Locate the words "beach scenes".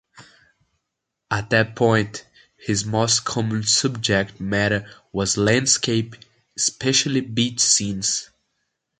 7.21-8.31